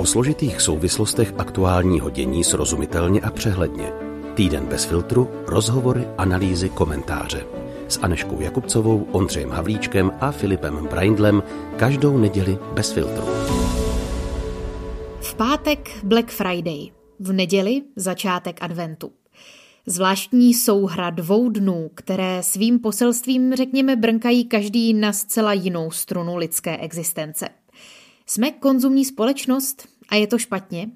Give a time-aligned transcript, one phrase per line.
[0.00, 3.92] O složitých souvislostech aktuálního dění srozumitelně a přehledně.
[4.34, 7.46] Týden bez filtru, rozhovory, analýzy, komentáře.
[7.88, 11.42] S Aneškou Jakubcovou, Ondřejem Havlíčkem a Filipem Braindlem
[11.76, 13.22] každou neděli bez filtru.
[15.20, 19.12] V pátek Black Friday, v neděli začátek adventu.
[19.86, 26.76] Zvláštní souhra dvou dnů, které svým poselstvím, řekněme, brnkají každý na zcela jinou strunu lidské
[26.76, 27.48] existence.
[28.30, 30.90] Jsme konzumní společnost a je to špatně?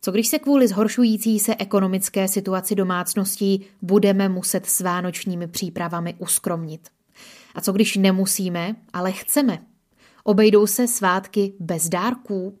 [0.00, 6.88] Co když se kvůli zhoršující se ekonomické situaci domácností budeme muset s vánočními přípravami uskromnit?
[7.54, 9.58] A co když nemusíme, ale chceme?
[10.24, 12.58] Obejdou se svátky bez dárků?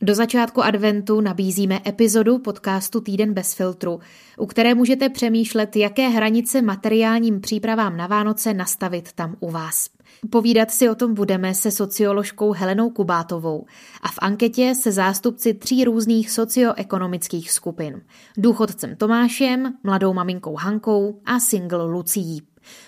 [0.00, 4.00] Do začátku adventu nabízíme epizodu podcastu Týden bez filtru,
[4.38, 9.97] u které můžete přemýšlet, jaké hranice materiálním přípravám na Vánoce nastavit tam u vás.
[10.30, 13.66] Povídat si o tom budeme se socioložkou Helenou Kubátovou
[14.02, 18.02] a v anketě se zástupci tří různých socioekonomických skupin.
[18.36, 22.42] Důchodcem Tomášem, mladou maminkou Hankou a single Lucí.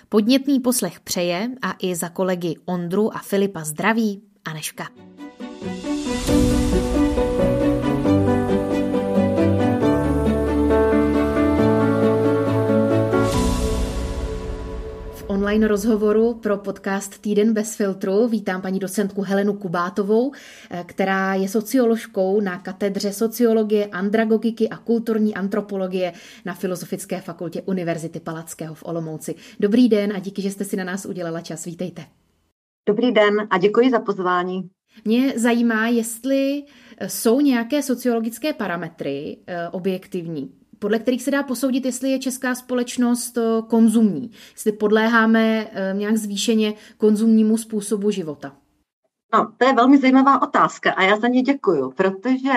[0.09, 4.89] Podnětný poslech přeje a i za kolegy Ondru a Filipa zdraví Aneška.
[15.51, 20.33] Online rozhovoru pro podcast Týden bez filtru vítám paní docentku Helenu Kubátovou,
[20.71, 26.13] eh, která je socioložkou na katedře sociologie, andragogiky a kulturní antropologie
[26.45, 29.35] na Filozofické fakultě Univerzity Palackého v Olomouci.
[29.61, 31.65] Dobrý den a díky, že jste si na nás udělala čas.
[31.65, 32.05] Vítejte.
[32.89, 34.71] Dobrý den a děkuji za pozvání.
[35.05, 36.63] Mě zajímá, jestli
[37.07, 43.39] jsou nějaké sociologické parametry eh, objektivní, podle kterých se dá posoudit, jestli je česká společnost
[43.39, 48.57] eh, konzumní, jestli podléháme eh, nějak zvýšeně konzumnímu způsobu života.
[49.35, 52.53] No, to je velmi zajímavá otázka a já za ně děkuju, protože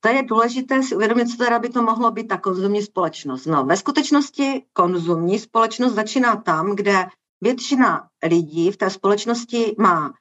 [0.00, 3.46] to je důležité si uvědomit, co teda by to mohlo být ta konzumní společnost.
[3.46, 7.06] No, ve skutečnosti konzumní společnost začíná tam, kde
[7.40, 10.14] většina lidí v té společnosti má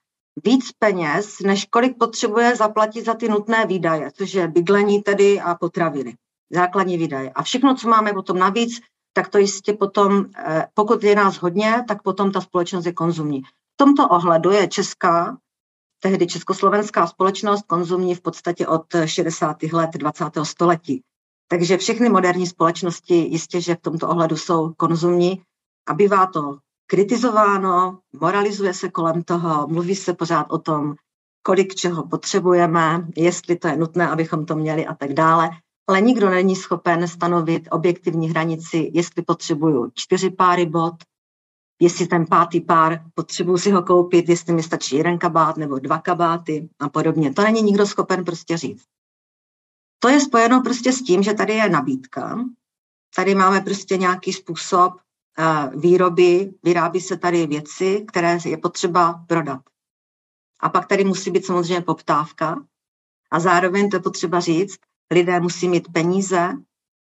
[0.46, 5.56] víc peněz, než kolik potřebuje zaplatit za ty nutné výdaje, což je bydlení tedy a
[5.56, 6.16] potraviny
[6.52, 7.31] základní výdaje.
[7.31, 8.81] A všechno, co máme potom navíc,
[9.14, 13.42] tak to jistě potom, eh, pokud je nás hodně, tak potom ta společnost je konzumní.
[13.44, 15.38] V tomto ohledu je česká,
[16.00, 19.74] tehdy československá společnost konzumní v podstatě od 60.
[19.74, 20.46] let 20.
[20.46, 21.03] století.
[21.48, 25.42] Takže všechny moderní společnosti jistě, že v tomto ohledu jsou konzumní
[25.88, 30.96] a bývá to kritizováno, moralizuje se kolem toho, mluví se pořád o tom,
[31.42, 35.50] kolik čeho potřebujeme, jestli to je nutné, abychom to měli a tak dále
[35.88, 40.96] ale nikdo není schopen stanovit objektivní hranici, jestli potřebuju čtyři páry bot,
[41.82, 45.98] jestli ten pátý pár potřebuji si ho koupit, jestli mi stačí jeden kabát nebo dva
[45.98, 47.34] kabáty a podobně.
[47.34, 48.86] To není nikdo schopen prostě říct.
[50.00, 52.40] To je spojeno prostě s tím, že tady je nabídka,
[53.16, 59.62] tady máme prostě nějaký způsob uh, výroby, vyrábí se tady věci, které je potřeba prodat.
[60.60, 62.56] A pak tady musí být samozřejmě poptávka
[63.32, 64.80] a zároveň to je potřeba říct,
[65.12, 66.50] lidé musí mít peníze,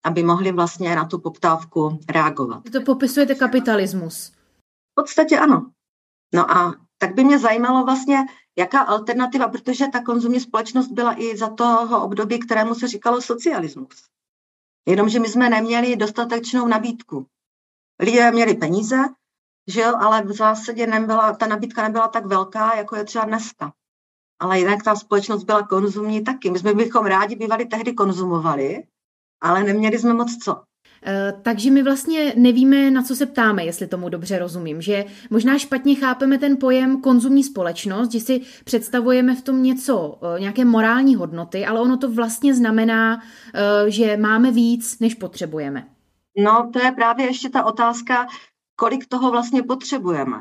[0.06, 2.64] aby mohli vlastně na tu poptávku reagovat.
[2.72, 4.32] To popisujete kapitalismus.
[4.92, 5.72] V podstatě ano.
[6.34, 8.18] No a tak by mě zajímalo vlastně,
[8.58, 14.04] jaká alternativa, protože ta konzumní společnost byla i za toho období, kterému se říkalo socialismus.
[14.88, 17.26] Jenomže my jsme neměli dostatečnou nabídku.
[18.02, 18.98] Lidé měli peníze,
[19.68, 23.74] že jo, ale v zásadě nebyla, ta nabídka nebyla tak velká, jako je třeba dneska
[24.42, 26.52] ale jinak ta společnost byla konzumní taky.
[26.52, 28.84] My jsme bychom rádi bývali tehdy konzumovali,
[29.42, 30.62] ale neměli jsme moc co.
[31.06, 34.82] Eh, takže my vlastně nevíme, na co se ptáme, jestli tomu dobře rozumím.
[34.82, 40.40] Že možná špatně chápeme ten pojem konzumní společnost, že si představujeme v tom něco, eh,
[40.40, 43.22] nějaké morální hodnoty, ale ono to vlastně znamená,
[43.54, 45.88] eh, že máme víc, než potřebujeme.
[46.38, 48.28] No, to je právě ještě ta otázka,
[48.76, 50.38] kolik toho vlastně potřebujeme.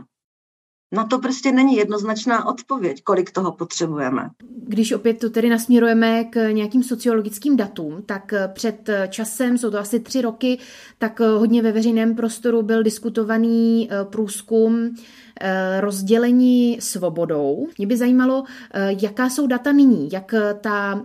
[0.93, 4.31] Na to prostě není jednoznačná odpověď, kolik toho potřebujeme.
[4.67, 10.01] Když opět to tedy nasměrujeme k nějakým sociologickým datům, tak před časem, jsou to asi
[10.01, 10.59] tři roky,
[10.99, 14.95] tak hodně ve veřejném prostoru byl diskutovaný eh, průzkum
[15.41, 17.67] eh, rozdělení svobodou.
[17.79, 18.45] Mě by zajímalo,
[18.75, 21.03] eh, jaká jsou data nyní, jak ta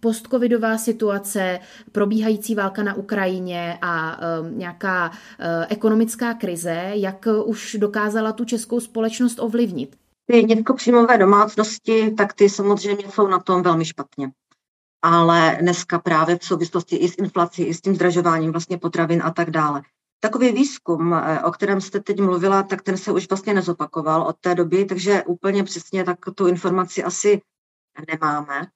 [0.00, 1.60] postcovidová situace,
[1.92, 4.20] probíhající válka na Ukrajině a
[4.50, 5.10] nějaká
[5.68, 9.96] ekonomická krize, jak už dokázala tu českou společnost ovlivnit?
[10.26, 14.30] Ty nízkopříjmové domácnosti, tak ty samozřejmě jsou na tom velmi špatně.
[15.02, 19.30] Ale dneska právě v souvislosti i s inflací, i s tím zdražováním vlastně potravin a
[19.30, 19.82] tak dále.
[20.20, 24.36] Takový výzkum, eh, o kterém jste teď mluvila, tak ten se už vlastně nezopakoval od
[24.40, 27.40] té doby, takže úplně přesně tak tu informaci asi
[28.12, 28.66] nemáme.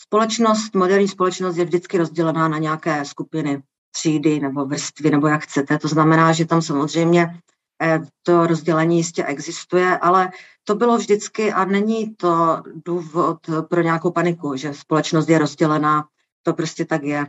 [0.00, 5.78] společnost, moderní společnost je vždycky rozdělená na nějaké skupiny, třídy nebo vrstvy, nebo jak chcete.
[5.78, 7.40] To znamená, že tam samozřejmě
[7.82, 10.30] eh, to rozdělení jistě existuje, ale
[10.64, 16.04] to bylo vždycky a není to důvod pro nějakou paniku, že společnost je rozdělená,
[16.42, 17.26] to prostě tak je.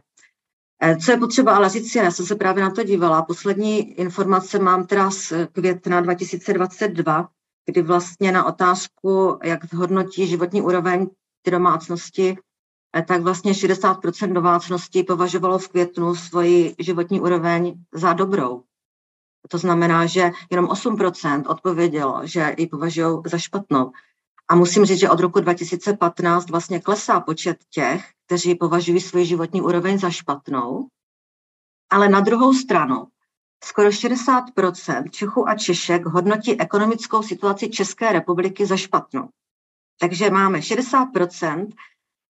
[0.82, 4.60] Eh, co je potřeba ale říct, já jsem se právě na to dívala, poslední informace
[4.60, 7.30] mám teda z května 2022,
[7.66, 11.08] kdy vlastně na otázku, jak zhodnotí životní úroveň
[11.42, 12.38] ty domácnosti,
[12.96, 18.64] eh, tak vlastně 60% domácností považovalo v květnu svoji životní úroveň za dobrou.
[19.48, 23.92] To znamená, že jenom 8% odpovědělo, že ji považují za špatnou.
[24.50, 29.62] A musím říct, že od roku 2015 vlastně klesá počet těch, kteří považují svoji životní
[29.62, 30.88] úroveň za špatnou.
[31.90, 33.08] Ale na druhou stranu,
[33.64, 39.30] skoro 60% Čechů a Češek hodnotí ekonomickou situaci České republiky za špatnou.
[40.00, 41.68] Takže máme 60%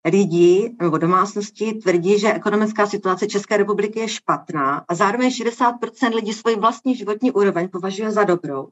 [0.06, 5.76] lidí nebo domácností tvrdí, že ekonomická situace České republiky je špatná a zároveň 60
[6.16, 8.70] lidí svoji vlastní životní úroveň považuje za dobrou.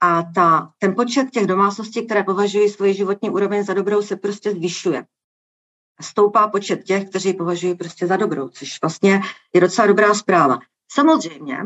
[0.00, 4.50] A ta, ten počet těch domácností, které považují svoji životní úroveň za dobrou, se prostě
[4.50, 5.06] zvyšuje.
[6.00, 9.20] Stoupá počet těch, kteří považují prostě za dobrou, což vlastně
[9.54, 10.58] je docela dobrá zpráva.
[10.92, 11.58] Samozřejmě,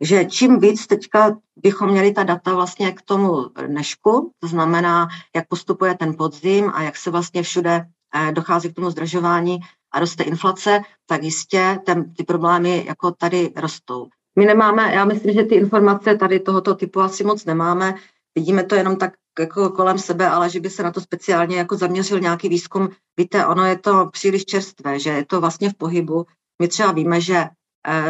[0.00, 5.48] že čím víc teďka bychom měli ta data vlastně k tomu nešku, to znamená, jak
[5.48, 9.58] postupuje ten podzim a jak se vlastně všude eh, dochází k tomu zdražování
[9.92, 14.08] a roste inflace, tak jistě ten, ty problémy jako tady rostou.
[14.38, 17.94] My nemáme, já myslím, že ty informace tady tohoto typu asi moc nemáme.
[18.34, 21.76] Vidíme to jenom tak jako kolem sebe, ale že by se na to speciálně jako
[21.76, 22.88] zaměřil nějaký výzkum.
[23.16, 26.26] Víte, ono je to příliš čerstvé, že je to vlastně v pohybu.
[26.62, 27.44] My třeba víme, že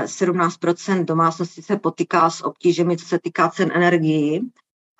[0.07, 4.51] 17 eh, domácností se potýká s obtížemi, co se týká cen energií.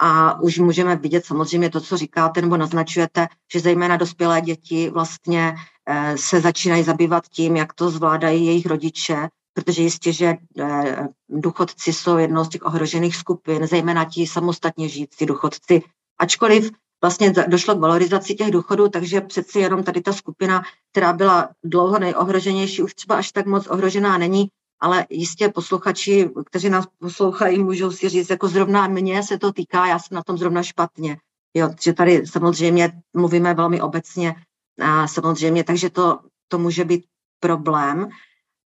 [0.01, 5.55] A už můžeme vidět samozřejmě to, co říkáte nebo naznačujete, že zejména dospělé děti vlastně
[5.89, 11.93] eh, se začínají zabývat tím, jak to zvládají jejich rodiče, protože jistě, že eh, důchodci
[11.93, 15.83] jsou jednou z těch ohrožených skupin, zejména ti samostatně žijící důchodci.
[16.19, 16.71] Ačkoliv
[17.03, 21.99] vlastně došlo k valorizaci těch důchodů, takže přeci jenom tady ta skupina, která byla dlouho
[21.99, 24.49] nejohroženější, už třeba až tak moc ohrožená není,
[24.81, 29.87] ale jistě posluchači, kteří nás poslouchají, můžou si říct, jako zrovna mě se to týká,
[29.87, 31.19] já jsem na tom zrovna špatně.
[31.55, 34.35] Jo, že tady samozřejmě mluvíme velmi obecně,
[34.81, 36.19] a samozřejmě, takže to,
[36.49, 37.05] to může být
[37.41, 38.09] problém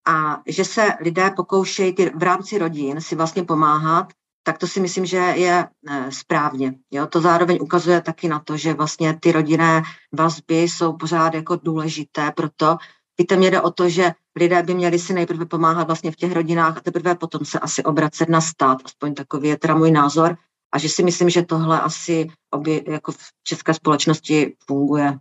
[0.06, 4.12] a že se lidé pokoušejí ty, v rámci rodin si vlastně pomáhat,
[4.42, 6.74] tak to si myslím, že je e, správně.
[6.90, 7.06] Jo?
[7.06, 12.32] To zároveň ukazuje taky na to, že vlastně ty rodinné vazby jsou pořád jako důležité,
[12.36, 12.76] proto
[13.20, 16.32] víte, mě jde o to, že lidé by měli si nejprve pomáhat vlastně v těch
[16.32, 20.36] rodinách a teprve potom se asi obracet na stát, aspoň takový je teda můj názor,
[20.72, 25.18] a že si myslím, že tohle asi obě, jako v české společnosti funguje.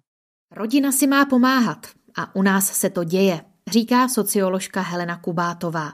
[0.52, 1.88] Rodina si má pomáhat
[2.18, 3.42] a u nás se to děje
[3.72, 5.94] říká socioložka Helena Kubátová.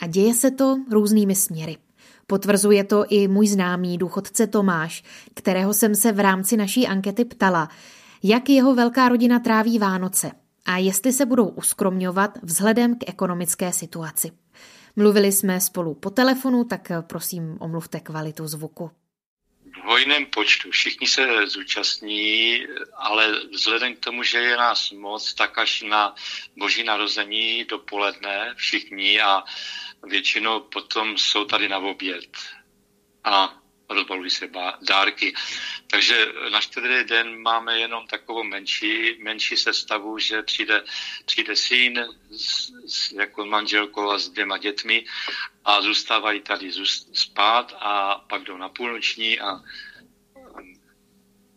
[0.00, 1.76] A děje se to různými směry.
[2.26, 5.04] Potvrzuje to i můj známý důchodce Tomáš,
[5.34, 7.68] kterého jsem se v rámci naší ankety ptala,
[8.22, 10.30] jak jeho velká rodina tráví Vánoce
[10.66, 14.30] a jestli se budou uskromňovat vzhledem k ekonomické situaci.
[14.96, 18.90] Mluvili jsme spolu po telefonu, tak prosím omluvte kvalitu zvuku
[19.86, 20.70] dvojném počtu.
[20.70, 26.14] Všichni se zúčastní, ale vzhledem k tomu, že je nás moc, tak až na
[26.56, 29.44] boží narození dopoledne všichni a
[30.02, 32.30] většinou potom jsou tady na oběd.
[33.24, 33.54] A
[33.88, 34.48] rozbalují se
[34.88, 35.34] dárky.
[35.86, 40.84] Takže na čtvrtý den máme jenom takovou menší, menší sestavu, že přijde,
[41.26, 45.04] přijde syn s, s, jako manželkou a s dvěma dětmi
[45.64, 46.72] a zůstávají tady
[47.12, 49.60] spát a pak jdou na půlnoční a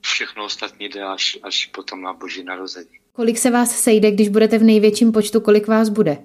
[0.01, 2.99] všechno ostatní jde až, až potom na boží narození.
[3.11, 6.17] Kolik se vás sejde, když budete v největším počtu, kolik vás bude?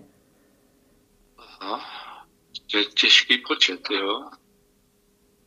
[1.60, 2.26] Aha,
[2.70, 4.30] to je těžký počet, jo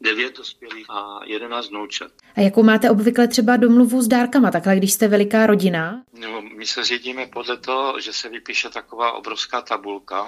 [0.01, 2.11] devět dospělých a jedenáct vnoučat.
[2.35, 6.03] A jakou máte obvykle třeba domluvu s dárkama, takhle, když jste veliká rodina?
[6.13, 10.27] No, my se řídíme podle toho, že se vypíše taková obrovská tabulka,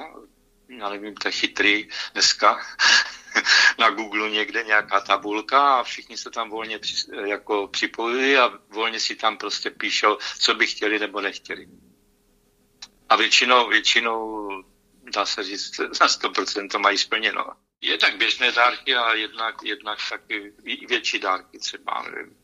[0.70, 2.60] já nevím, to je chytrý dneska,
[3.80, 6.96] na Google někde nějaká tabulka a všichni se tam volně při,
[7.26, 11.68] jako připojují a volně si tam prostě píšou, co by chtěli nebo nechtěli.
[13.10, 14.50] A většinou, většinou
[15.14, 17.46] dá se říct, na 100% to mají splněno.
[17.82, 20.54] Je tak běžné dárky a jednak, jednak taky
[20.88, 22.38] větší dárky třeba, nevím,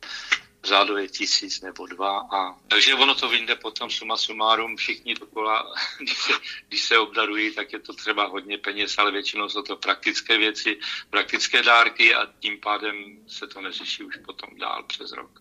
[0.63, 2.19] řádově tisíc nebo dva.
[2.19, 6.33] A, takže ono to vyjde potom suma sumárum, všichni dokola, když se,
[6.67, 10.79] když se obdarují, tak je to třeba hodně peněz, ale většinou jsou to praktické věci,
[11.09, 15.39] praktické dárky a tím pádem se to neřeší už potom dál přes rok.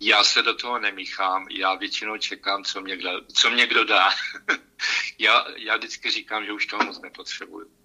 [0.00, 2.98] Já se do toho nemíchám, já většinou čekám, co mě,
[3.34, 4.10] co mě kdo dá.
[5.18, 7.83] já, já vždycky říkám, že už toho moc nepotřebuju.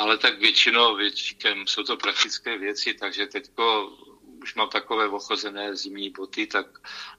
[0.00, 3.92] Ale tak většinou, většinou jsou to praktické věci, takže teďko
[4.42, 6.66] už mám takové ochozené zimní boty, tak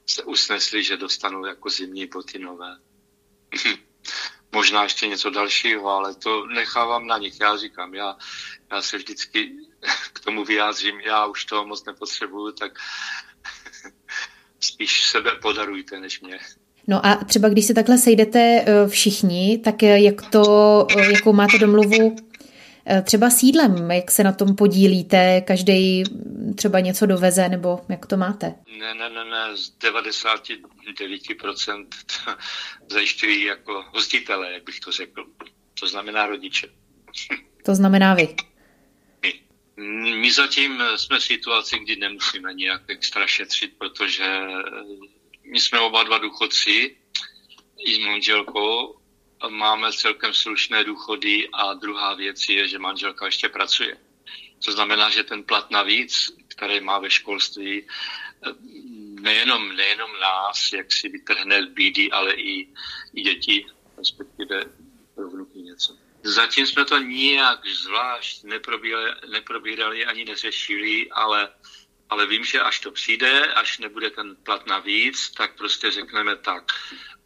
[0.06, 2.78] se usnesli, že dostanu jako zimní boty nové.
[4.52, 7.40] Možná ještě něco dalšího, ale to nechávám na nich.
[7.42, 8.18] Já říkám, já,
[8.72, 9.52] já se vždycky
[10.14, 12.80] k tomu vyjádřím, já už toho moc nepotřebuju, tak
[14.60, 16.40] spíš sebe podarujte než mě.
[16.88, 21.34] No a třeba když se takhle sejdete eh, všichni, tak eh, jak to, eh, jakou
[21.34, 22.16] máte domluvu
[23.04, 26.04] třeba sídlem, jak se na tom podílíte, každý
[26.56, 28.56] třeba něco doveze, nebo jak to máte?
[28.80, 31.86] Ne, ne, ne, ne, z 99%
[32.90, 35.26] zajišťují jako hostitele, jak bych to řekl.
[35.80, 36.68] To znamená rodiče.
[37.66, 38.36] To znamená vy.
[40.22, 44.42] My zatím jsme v situaci, kdy nemusíme nějak extra šetřit, protože
[45.52, 46.98] my jsme oba dva důchodci
[47.86, 49.01] i s manželkou,
[49.50, 53.98] máme celkem slušné důchody a druhá věc je, že manželka ještě pracuje.
[54.66, 57.88] To znamená, že ten plat navíc, který má ve školství,
[59.22, 62.74] nejenom, nejenom nás, jak si vytrhne bídy, ale i,
[63.14, 63.66] i děti,
[63.98, 64.66] respektive
[65.16, 65.98] pro vnuky něco.
[66.24, 71.50] Zatím jsme to nijak zvlášť neprobírali, neprobírali ani neřešili, ale,
[72.10, 76.72] ale vím, že až to přijde, až nebude ten plat navíc, tak prostě řekneme tak,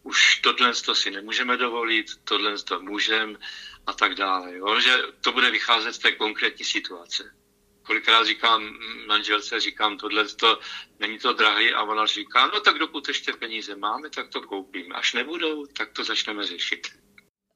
[0.06, 3.40] už tohle to si nemůžeme dovolit, tohle to můžeme
[3.88, 4.56] a tak dále.
[4.56, 4.80] Jo?
[4.80, 7.36] Že to bude vycházet z té konkrétní situace.
[7.84, 10.60] Kolikrát říkám manželce, říkám, tohle to,
[11.00, 14.94] není to drahý a ona říká, no tak dokud ještě peníze máme, tak to koupím.
[14.96, 16.88] Až nebudou, tak to začneme řešit.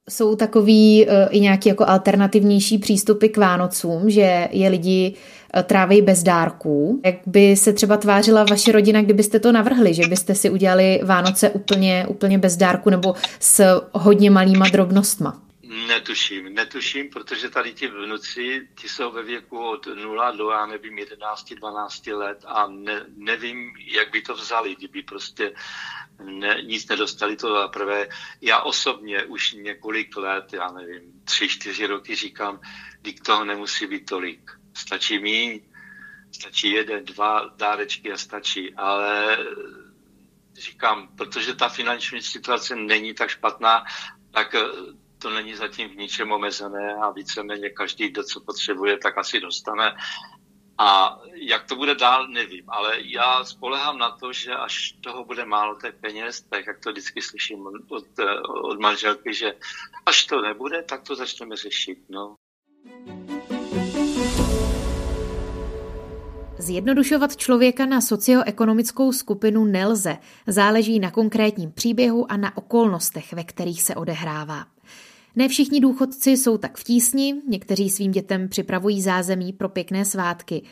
[0.09, 5.13] Jsou takový uh, i nějaký jako alternativnější přístupy k Vánocům, že je lidi
[5.55, 7.01] uh, tráví bez dárků.
[7.05, 11.49] Jak by se třeba tvářila vaše rodina, kdybyste to navrhli, že byste si udělali Vánoce
[11.49, 15.41] úplně, úplně bez dárku nebo s hodně malýma drobnostma?
[15.87, 20.97] Netuším, netuším, protože tady ti vnuci, ti jsou ve věku od 0 do, já nevím,
[20.97, 25.51] 11, 12 let a ne, nevím, jak by to vzali, kdyby prostě
[26.23, 28.07] ne, nic nedostali to za prvé.
[28.41, 32.59] Já osobně už několik let, já nevím, tři, čtyři roky říkám,
[33.01, 34.51] dík toho nemusí být tolik.
[34.73, 35.61] Stačí míň,
[36.31, 39.37] stačí jeden, dva dárečky a stačí, ale
[40.53, 43.83] říkám, protože ta finanční situace není tak špatná,
[44.31, 44.55] tak
[45.21, 49.95] to není zatím v ničem omezené a víceméně každý, kdo co potřebuje, tak asi dostane.
[50.81, 55.45] A jak to bude dál, nevím, ale já spolehám na to, že až toho bude
[55.45, 58.03] málo těch peněz, tak jak to vždycky slyším od,
[58.63, 59.55] od manželky, že
[60.05, 61.97] až to nebude, tak to začneme řešit.
[62.09, 62.35] No.
[66.57, 70.17] Zjednodušovat člověka na socioekonomickou skupinu nelze.
[70.47, 74.65] Záleží na konkrétním příběhu a na okolnostech, ve kterých se odehrává.
[75.35, 80.63] Ne všichni důchodci jsou tak v tísni, někteří svým dětem připravují zázemí pro pěkné svátky.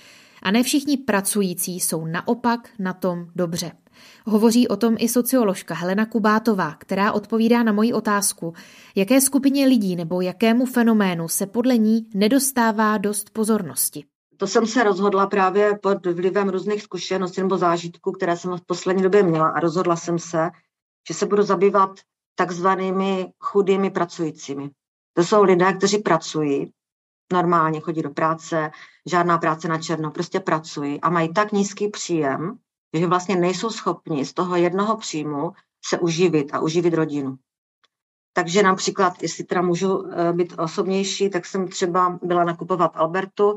[0.43, 3.71] A ne všichni pracující jsou naopak na tom dobře.
[4.25, 8.53] Hovoří o tom i socioložka Helena Kubátová, která odpovídá na moji otázku,
[8.95, 14.03] jaké skupině lidí nebo jakému fenoménu se podle ní nedostává dost pozornosti.
[14.37, 19.03] To jsem se rozhodla právě pod vlivem různých zkušeností nebo zážitků, které jsem v poslední
[19.03, 20.49] době měla a rozhodla jsem se,
[21.07, 21.89] že se budu zabývat
[22.37, 24.69] takzvanými chudými pracujícími.
[25.13, 26.71] To jsou lidé, kteří pracují,
[27.33, 28.71] normálně chodí do práce,
[29.05, 32.57] žádná práce na černo, prostě pracují a mají tak nízký příjem,
[32.93, 35.51] že vlastně nejsou schopni z toho jednoho příjmu
[35.85, 37.37] se uživit a uživit rodinu.
[38.33, 43.55] Takže například, jestli teda můžu eh, být osobnější, tak jsem třeba byla nakupovat Albertu,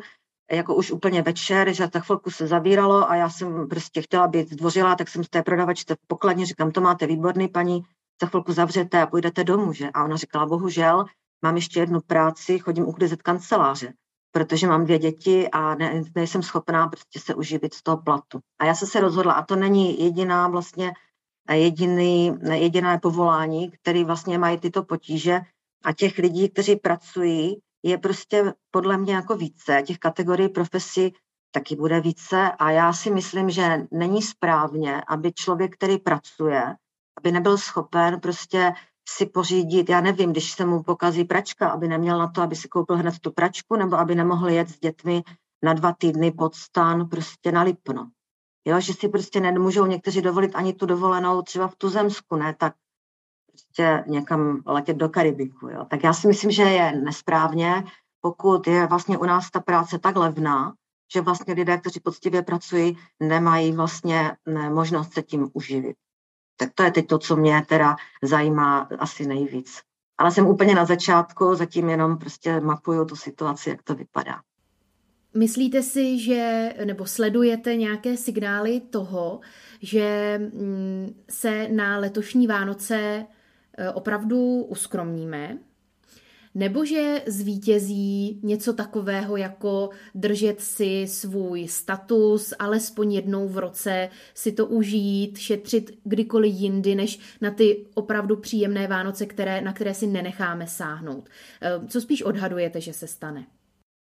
[0.53, 4.53] jako už úplně večer, že tak chvilku se zavíralo a já jsem prostě chtěla být
[4.53, 7.85] zdvořilá, tak jsem z té prodavačce pokladně, říkám, to máte výborný, paní,
[8.23, 9.91] za chvilku zavřete a půjdete domů, že?
[9.95, 11.05] A ona říkala, bohužel,
[11.43, 13.93] mám ještě jednu práci, chodím uklizet kanceláře,
[14.33, 18.41] protože mám dvě děti a ne, nejsem schopná prostě se uživit z toho platu.
[18.59, 20.93] A já jsem se rozhodla, a to není jediná vlastně
[21.53, 25.41] jediný, jediné povolání, které vlastně mají tyto potíže
[25.85, 29.83] a těch lidí, kteří pracují, je prostě podle mě jako více.
[29.87, 31.15] Těch kategorií profesí
[31.51, 36.75] taky bude více a já si myslím, že není správně, aby člověk, který pracuje,
[37.19, 38.73] aby nebyl schopen prostě
[39.09, 42.69] si pořídit, já nevím, když se mu pokazí pračka, aby neměl na to, aby si
[42.69, 45.23] koupil hned tu pračku, nebo aby nemohl jet s dětmi
[45.63, 48.11] na dva týdny pod stan prostě na Lipno.
[48.65, 52.75] Jo, že si prostě nemůžou někteří dovolit ani tu dovolenou třeba v Tuzemsku, ne, tak
[53.47, 55.69] prostě někam letět do Karibiku.
[55.69, 55.85] Jo.
[55.85, 57.85] Tak já si myslím, že je nesprávně,
[58.21, 60.75] pokud je vlastně u nás ta práce tak levná,
[61.13, 64.37] že vlastně lidé, kteří poctivě pracují, nemají vlastně
[64.73, 65.97] možnost se tím uživit.
[66.61, 69.81] Tak to je teď to, co mě teda zajímá asi nejvíc.
[70.19, 74.41] Ale jsem úplně na začátku, zatím jenom prostě mapuju tu situaci, jak to vypadá.
[75.35, 79.41] Myslíte si, že nebo sledujete nějaké signály toho,
[79.83, 83.27] že mm, se na letošní Vánoce
[83.79, 85.59] e, opravdu uskromníme?
[86.55, 94.53] Nebo že zvítězí něco takového jako držet si svůj status, alespoň jednou v roce si
[94.53, 100.07] to užít, šetřit kdykoliv jindy, než na ty opravdu příjemné Vánoce, které, na které si
[100.07, 101.29] nenecháme sáhnout.
[101.63, 103.47] E, co spíš odhadujete, že se stane?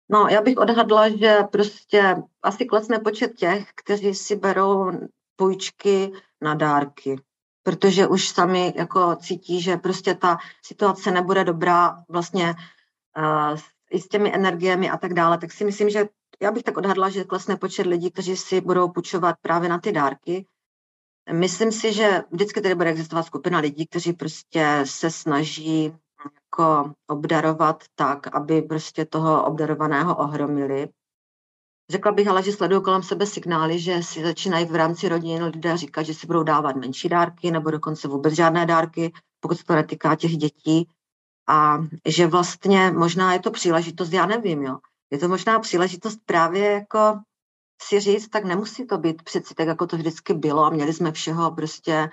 [0.08, 4.90] No, já bych odhadla, že prostě asi klesne počet těch, kteří si berou
[5.36, 7.16] půjčky na dárky,
[7.66, 12.54] protože už sami jako cítí, že prostě ta situace nebude dobrá vlastně
[13.18, 13.58] uh,
[13.90, 16.08] i s těmi energiemi a tak dále, tak si myslím, že
[16.42, 19.92] já bych tak odhadla, že klesne počet lidí, kteří si budou půjčovat právě na ty
[19.92, 20.46] dárky.
[21.32, 25.92] Myslím si, že vždycky tady bude existovat skupina lidí, kteří prostě se snaží
[26.24, 30.88] jako obdarovat tak, aby prostě toho obdarovaného ohromili.
[31.90, 35.76] Řekla bych ale, že sleduju kolem sebe signály, že si začínají v rámci rodin lidé
[35.76, 39.74] říkat, že si budou dávat menší dárky nebo dokonce vůbec žádné dárky, pokud se to
[39.74, 40.88] netýká těch dětí.
[41.48, 44.78] A že vlastně možná je to příležitost, já nevím, jo.
[45.10, 47.20] Je to možná příležitost právě jako
[47.82, 51.12] si říct, tak nemusí to být přeci tak, jako to vždycky bylo a měli jsme
[51.12, 52.10] všeho prostě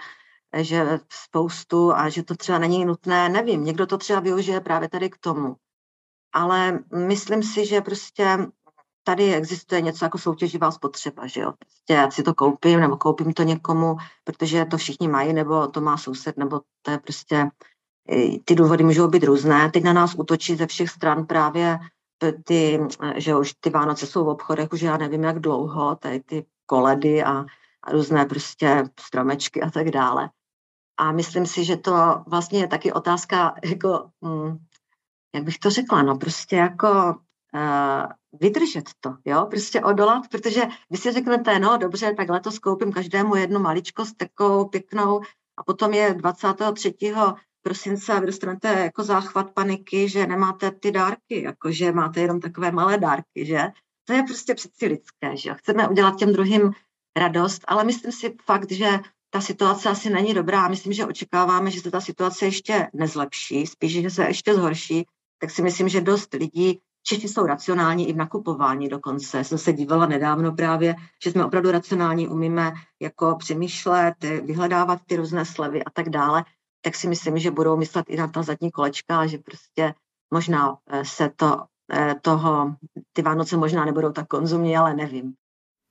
[0.58, 5.10] že spoustu a že to třeba není nutné, nevím, někdo to třeba využije právě tady
[5.10, 5.56] k tomu.
[6.34, 8.38] Ale myslím si, že prostě
[9.04, 11.52] tady existuje něco jako soutěživá spotřeba, že jo.
[11.52, 15.82] Prostě já si to koupím nebo koupím to někomu, protože to všichni mají, nebo to
[15.82, 17.48] má soused, nebo to je prostě,
[18.46, 19.72] ty důvody můžou být různé.
[19.72, 21.80] Teď na nás útočí ze všech stran právě
[22.44, 22.80] ty,
[23.16, 27.24] že už ty Vánoce jsou v obchodech, už já nevím jak dlouho, tady ty koledy
[27.24, 27.46] a,
[27.84, 30.30] a různé prostě stromečky a tak dále.
[30.98, 34.58] A myslím si, že to vlastně je taky otázka, jako, hm,
[35.36, 37.16] jak bych to řekla, no prostě jako
[38.40, 43.36] vydržet to, jo, prostě odolat, protože vy si řeknete, no dobře, tak letos koupím každému
[43.36, 45.22] jednu maličkost takovou pěknou
[45.58, 46.94] a potom je 23.
[47.62, 52.40] prosince a vy dostanete jako záchvat paniky, že nemáte ty dárky, jako že máte jenom
[52.40, 53.62] takové malé dárky, že?
[54.06, 56.72] To je prostě přeci lidské, že Chceme udělat těm druhým
[57.18, 60.68] radost, ale myslím si fakt, že ta situace asi není dobrá.
[60.68, 65.06] Myslím, že očekáváme, že se ta situace ještě nezlepší, spíš, že se ještě zhorší,
[65.40, 69.44] tak si myslím, že dost lidí, Češi jsou racionální i v nakupování dokonce.
[69.44, 75.46] Jsem se dívala nedávno právě, že jsme opravdu racionální, umíme jako přemýšlet, vyhledávat ty různé
[75.46, 76.46] slevy a tak dále,
[76.82, 79.94] tak si myslím, že budou myslet i na ta zadní kolečka, že prostě
[80.34, 81.64] možná eh, se to,
[81.94, 82.76] eh, toho,
[83.14, 85.34] ty Vánoce možná nebudou tak konzumní, ale nevím.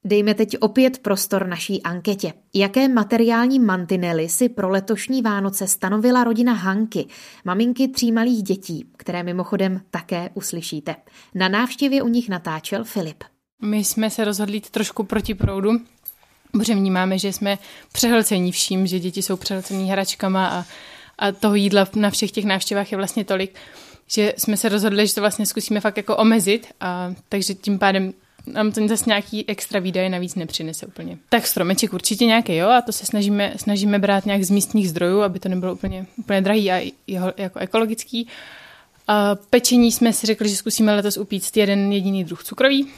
[0.04, 2.32] Dejme teď opět prostor naší anketě.
[2.54, 7.06] Jaké materiální mantinely si pro letošní Vánoce stanovila rodina Hanky,
[7.44, 10.96] maminky tří malých dětí, které mimochodem také uslyšíte.
[11.34, 13.24] Na návštěvě u nich natáčel Filip.
[13.62, 15.70] My jsme se rozhodli trošku proti proudu,
[16.52, 17.58] protože vnímáme, že jsme
[17.92, 20.64] přehlcení vším, že děti jsou přehlcení hračkama a,
[21.18, 23.54] a toho jídla na všech těch návštěvách je vlastně tolik,
[24.06, 28.12] že jsme se rozhodli, že to vlastně zkusíme fakt jako omezit, a, takže tím pádem
[28.46, 31.18] nám to zase nějaký extra výdaje navíc nepřinese úplně.
[31.28, 35.22] Tak stromeček určitě nějaký, jo, a to se snažíme, snažíme brát nějak z místních zdrojů,
[35.22, 38.28] aby to nebylo úplně, úplně drahý a jeho, jako ekologický.
[39.08, 42.88] A pečení jsme si řekli, že zkusíme letos upít jeden jediný druh cukroví,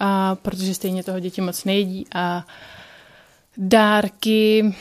[0.00, 2.06] a protože stejně toho děti moc nejedí.
[2.14, 2.46] A
[3.56, 4.74] dárky,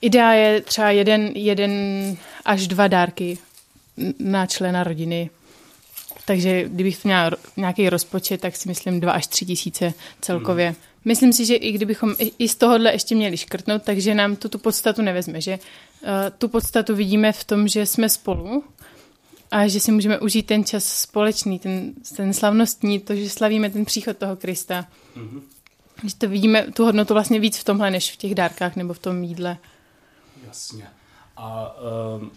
[0.00, 1.72] idea je třeba jeden, jeden
[2.44, 3.38] až dva dárky
[4.18, 5.30] na člena rodiny
[6.24, 10.66] takže kdybych měla nějaký rozpočet, tak si myslím 2 až 3 tisíce celkově.
[10.66, 10.76] Hmm.
[11.04, 14.58] Myslím si, že i kdybychom i z tohohle ještě měli škrtnout, takže nám to tu
[14.58, 16.08] podstatu nevezme, že uh,
[16.38, 18.64] tu podstatu vidíme v tom, že jsme spolu
[19.50, 23.84] a že si můžeme užít ten čas společný, ten, ten slavnostní, to, že slavíme ten
[23.84, 24.86] příchod toho Krista.
[25.16, 25.40] Mm-hmm.
[26.04, 28.98] Že to vidíme, tu hodnotu vlastně víc v tomhle, než v těch dárkách nebo v
[28.98, 29.56] tom jídle.
[30.46, 30.86] Jasně.
[31.36, 31.76] A
[32.20, 32.30] um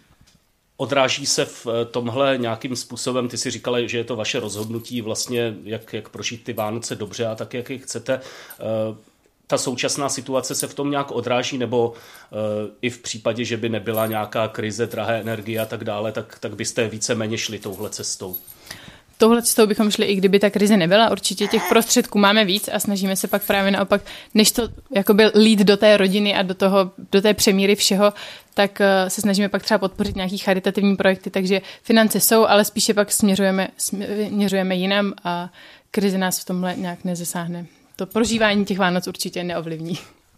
[0.78, 5.02] Odráží se v eh, tomhle nějakým způsobem, ty si říkala, že je to vaše rozhodnutí
[5.02, 8.14] vlastně, jak, jak prožít ty Vánoce dobře a tak, jak je chcete.
[8.60, 8.96] Eh,
[9.48, 13.70] ta současná situace se v tom nějak odráží, nebo eh, i v případě, že by
[13.70, 18.38] nebyla nějaká krize, drahé energie a tak dále, tak, tak byste víceméně šli touhle cestou?
[19.18, 21.12] Touhle cestou bychom šli, i kdyby ta krize nebyla.
[21.12, 24.02] Určitě těch prostředků máme víc a snažíme se pak právě naopak,
[24.34, 28.14] než to jakoby lít do té rodiny a do, toho, do té přemíry všeho,
[28.54, 32.94] tak eh, se snažíme pak třeba podpořit nějaký charitativní projekty, takže finance jsou, ale spíše
[32.94, 35.50] pak směřujeme, směřujeme jinam a
[35.92, 37.66] krize nás v tomhle nějak nezasáhne.
[37.96, 39.98] To prožívání těch Vánoc určitě neovlivní.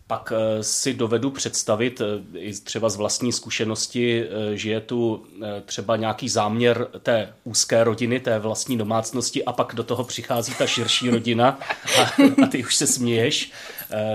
[0.10, 5.26] Pak eh, si dovedu představit eh, i třeba z vlastní zkušenosti, eh, že je tu
[5.65, 10.67] třeba nějaký záměr té úzké rodiny, té vlastní domácnosti a pak do toho přichází ta
[10.67, 11.60] širší rodina
[12.00, 12.02] a,
[12.43, 13.52] a ty už se směješ.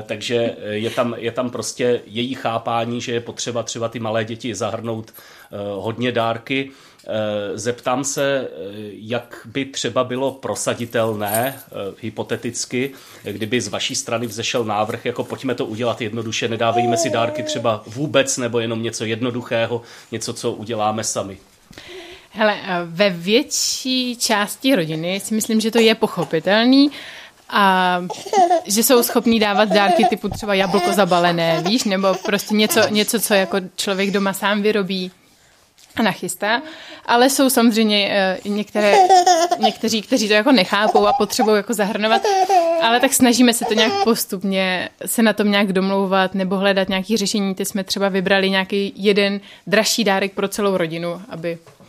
[0.07, 4.55] Takže je tam, je tam prostě její chápání, že je potřeba třeba ty malé děti
[4.55, 5.15] zahrnout
[5.75, 6.71] hodně dárky.
[7.07, 8.49] Eh, zeptám se, eh,
[8.91, 12.91] jak by třeba bylo prosaditelné, eh, hypoteticky,
[13.23, 17.83] kdyby z vaší strany vzešel návrh, jako pojďme to udělat jednoduše, nedávejme si dárky třeba
[17.87, 21.39] vůbec, nebo jenom něco jednoduchého, něco, co uděláme sami.
[22.31, 26.91] Hele, ve větší části rodiny si myslím, že to je pochopitelný
[27.49, 28.01] a
[28.67, 33.35] že jsou schopní dávat dárky typu třeba jablko zabalené, víš, nebo prostě něco, něco co
[33.35, 35.11] jako člověk doma sám vyrobí
[36.03, 36.63] nachystá,
[37.07, 38.97] ale jsou samozřejmě uh, některé,
[39.59, 42.23] někteří, kteří to jako nechápou a potřebují jako zahrnovat,
[42.83, 47.17] ale tak snažíme se to nějak postupně se na tom nějak domlouvat nebo hledat nějaké
[47.17, 47.55] řešení.
[47.55, 51.84] Ty jsme třeba vybrali nějaký jeden dražší dárek pro celou rodinu, aby Eh,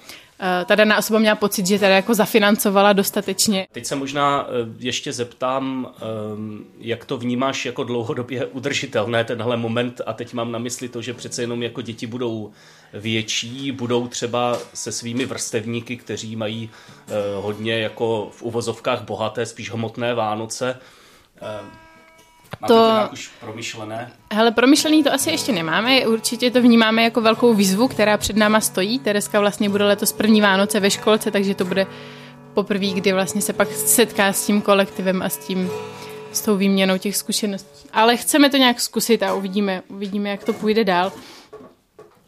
[0.66, 3.68] ta daná osoba měla pocit, že teda jako zafinancovala dostatečně.
[3.72, 5.88] Teď se možná eh, ještě zeptám,
[6.34, 11.02] ehm, jak to vnímáš jako dlouhodobě udržitelné tenhle moment a teď mám na mysli to,
[11.02, 12.52] že přece jenom jako děti budou
[12.94, 16.70] větší, budou třeba se svými vrstevníky, kteří mají
[17.08, 20.80] eh, hodně jako v uvozovkách bohaté, spíš hmotné Vánoce,
[22.68, 24.12] to, to už promyšlené?
[24.34, 28.62] Hele, promyšlený to asi ještě nemáme, určitě to vnímáme jako velkou výzvu, která před náma
[28.62, 29.00] stojí.
[29.00, 31.88] Tereska vlastně bude letos první Vánoce ve školce, takže to bude
[32.54, 35.70] poprvé, kdy vlastně se pak setká s tím kolektivem a s tím
[36.32, 37.90] s tou výměnou těch zkušeností.
[37.94, 41.12] Ale chceme to nějak zkusit a uvidíme, uvidíme, jak to půjde dál.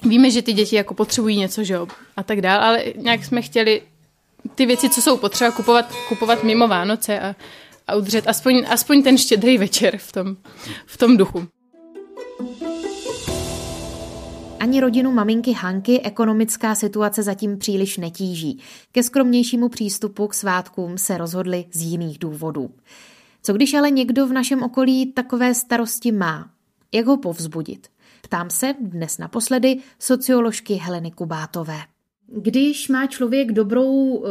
[0.02, 1.88] Víme, že ty děti jako potřebují něco, že jo,
[2.18, 3.82] a tak dál, ale nějak jsme chtěli
[4.56, 7.36] ty věci, co jsou potřeba kupovat, kupovat mimo Vánoce a
[7.88, 10.38] a udržet aspoň, aspoň ten štědrý večer v tom,
[10.86, 11.48] v tom duchu.
[14.60, 18.60] Ani rodinu maminky Hanky ekonomická situace zatím příliš netíží.
[18.92, 22.70] Ke skromnějšímu přístupu k svátkům se rozhodli z jiných důvodů.
[23.44, 26.50] Co když ale někdo v našem okolí takové starosti má?
[26.94, 27.88] Jak ho povzbudit?
[28.22, 31.78] Ptám se dnes naposledy socioložky Heleny Kubátové.
[32.30, 34.30] Když má člověk dobrou eh,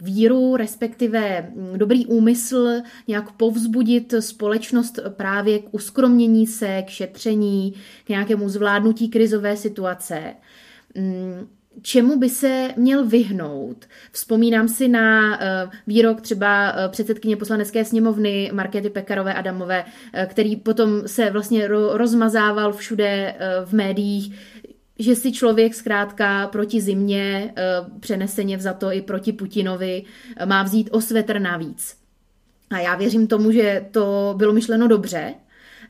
[0.00, 2.68] víru, respektive mm, dobrý úmysl
[3.08, 10.34] nějak povzbudit společnost právě k uskromnění se, k šetření, k nějakému zvládnutí krizové situace,
[10.94, 11.48] mm,
[11.82, 13.86] čemu by se měl vyhnout.
[14.12, 19.84] Vzpomínám si na eh, výrok třeba eh, předsedkyně poslanecké sněmovny Markety Pekarové Adamové,
[20.26, 24.34] který potom se vlastně rozmazával všude v médiích,
[24.98, 27.62] že si člověk zkrátka proti zimě, eh,
[28.00, 30.02] přeneseně to i proti Putinovi,
[30.36, 31.96] eh, má vzít o svetr navíc.
[32.70, 35.34] A já věřím tomu, že to bylo myšleno dobře,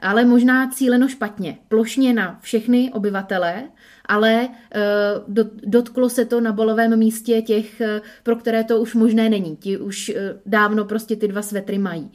[0.01, 3.63] ale možná cíleno špatně, plošně na všechny obyvatele,
[4.07, 4.81] ale eh,
[5.67, 7.83] dotklo se to na bolovém místě těch,
[8.23, 9.57] pro které to už možné není.
[9.57, 10.13] Ti už
[10.47, 12.11] dávno prostě ty dva svetry mají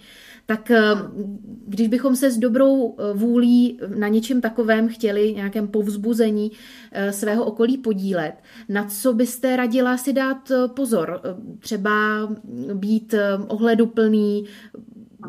[0.49, 0.81] tak eh,
[1.67, 6.51] když bychom se s dobrou eh, vůlí na něčem takovém chtěli, nějakém povzbuzení
[6.91, 8.33] eh, svého okolí podílet,
[8.69, 11.21] na co byste radila si dát pozor?
[11.59, 11.91] Třeba
[12.73, 13.15] být
[13.47, 14.45] ohleduplný,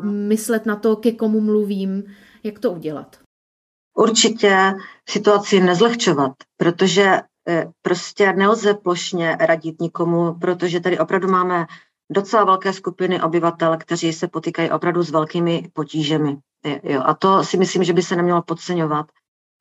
[0.03, 2.03] myslet na to, ke komu mluvím,
[2.43, 3.17] jak to udělat?
[3.97, 4.73] Určitě
[5.09, 7.21] situaci nezlehčovat, protože
[7.81, 11.65] prostě nelze plošně radit nikomu, protože tady opravdu máme
[12.11, 16.37] docela velké skupiny obyvatel, kteří se potýkají opravdu s velkými potížemi.
[16.83, 19.05] Jo, a to si myslím, že by se nemělo podceňovat.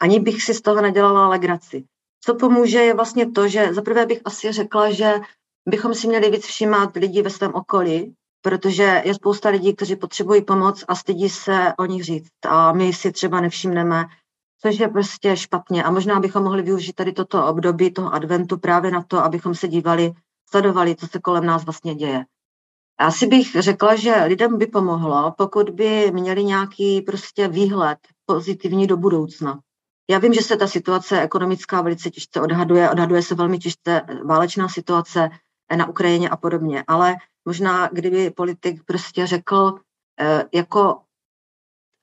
[0.00, 1.84] Ani bych si z toho nedělala legraci.
[2.24, 5.14] Co pomůže je vlastně to, že zaprvé bych asi řekla, že
[5.68, 10.44] bychom si měli víc všímat lidí ve svém okolí, protože je spousta lidí, kteří potřebují
[10.44, 12.30] pomoc a stydí se o nich říct.
[12.48, 14.04] A my si třeba nevšimneme,
[14.62, 15.84] což je prostě špatně.
[15.84, 19.68] A možná bychom mohli využít tady toto období toho adventu právě na to, abychom se
[19.68, 20.12] dívali,
[20.50, 22.24] sledovali, co se kolem nás vlastně děje.
[23.00, 28.96] Asi bych řekla, že lidem by pomohlo, pokud by měli nějaký prostě výhled pozitivní do
[28.96, 29.60] budoucna.
[30.10, 34.68] Já vím, že se ta situace ekonomická velice těžce odhaduje, odhaduje se velmi těžce válečná
[34.68, 35.30] situace
[35.76, 39.74] na Ukrajině a podobně, ale možná kdyby politik prostě řekl,
[40.20, 41.00] eh, jako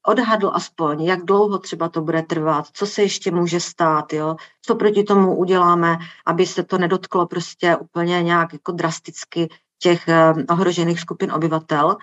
[0.08, 4.36] odhadl aspoň, jak dlouho třeba to bude trvat, co se ještě může stát, jo?
[4.62, 10.34] co proti tomu uděláme, aby se to nedotklo prostě úplně nějak jako drasticky těch eh,
[10.50, 11.98] ohrožených skupin obyvatel.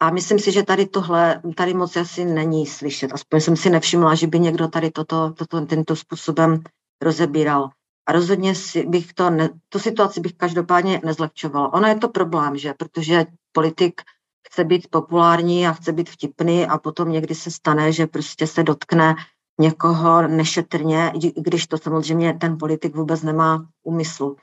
[0.00, 3.12] A myslím si, že tady tohle, tady moc asi není slyšet.
[3.12, 6.62] Aspoň jsem si nevšimla, že by někdo tady toto, toto tento způsobem
[7.02, 7.68] rozebíral.
[8.06, 11.72] A rozhodně si bych to, ne, tu situaci bych každopádně nezlehčovala.
[11.72, 12.74] Ono je to problém, že?
[12.74, 14.00] Protože politik
[14.48, 18.62] chce být populární a chce být vtipný a potom někdy se stane, že prostě se
[18.62, 19.14] dotkne
[19.60, 24.36] někoho nešetrně, když to samozřejmě ten politik vůbec nemá úmyslu.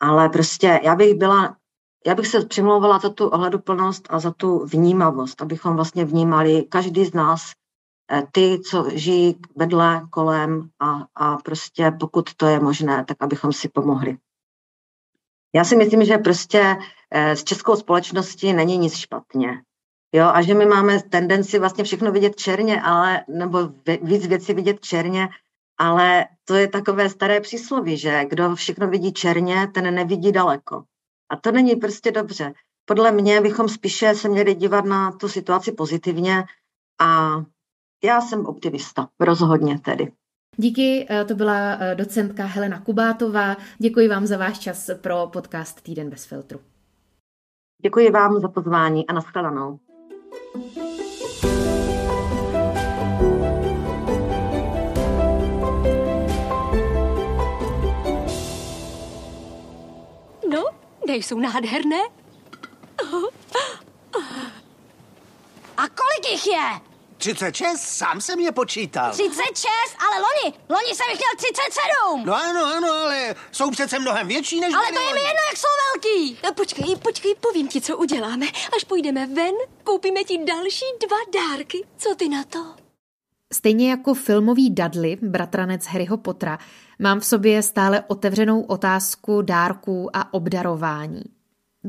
[0.00, 1.56] Ale prostě já bych byla,
[2.06, 7.04] já bych se přimlouvala za tu ohleduplnost a za tu vnímavost, abychom vlastně vnímali každý
[7.04, 7.52] z nás
[8.12, 13.52] eh, ty, co žijí vedle, kolem a, a prostě pokud to je možné, tak abychom
[13.52, 14.16] si pomohli.
[15.54, 16.76] Já si myslím, že prostě
[17.10, 19.62] eh, s českou společností není nic špatně.
[20.12, 23.58] Jo, a že my máme tendenci vlastně všechno vidět černě, ale, nebo
[24.02, 25.28] víc věcí vidět černě,
[25.78, 30.84] ale to je takové staré přísloví, že kdo všechno vidí černě, ten nevidí daleko.
[31.28, 32.54] A to není prostě dobře.
[32.84, 36.44] Podle mě bychom spíše se měli dívat na tu situaci pozitivně
[37.00, 37.36] a
[38.04, 40.12] já jsem optimista, rozhodně tedy.
[40.56, 43.56] Díky, eh, to byla eh, docentka Helena Kubátová.
[43.78, 46.60] Děkuji vám za váš čas pro podcast Týden bez filtru.
[47.82, 49.70] Děkuji vám za pozvání a nashledanou.
[49.70, 49.78] No,
[61.06, 62.00] nejsou nádherné?
[65.76, 66.80] A kolik jich je?
[67.16, 69.12] 36, sám jsem je počítal.
[69.12, 69.66] 36,
[69.98, 72.22] ale loni, loni jsem jich měl 37.
[72.24, 75.56] No ano, ano, ale jsou přece mnohem větší než Ale to je mi jedno, jak
[75.56, 76.38] jsou velký.
[76.44, 78.46] No, počkej, počkej, povím ti, co uděláme.
[78.76, 81.86] Až půjdeme ven, koupíme ti další dva dárky.
[81.96, 82.74] Co ty na to?
[83.52, 86.58] Stejně jako filmový Dudley, bratranec Harryho Pottera,
[87.04, 91.22] mám v sobě stále otevřenou otázku dárků a obdarování.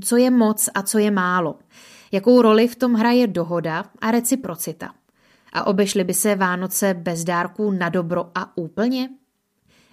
[0.03, 1.55] Co je moc a co je málo?
[2.11, 4.93] Jakou roli v tom hraje dohoda a reciprocita?
[5.53, 9.09] A obešly by se Vánoce bez dárků na dobro a úplně?